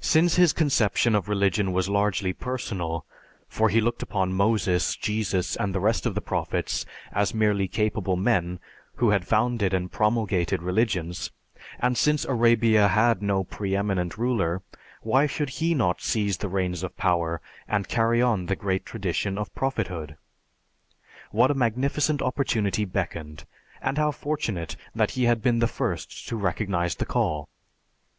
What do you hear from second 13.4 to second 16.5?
pre eminent ruler, why should he not seize the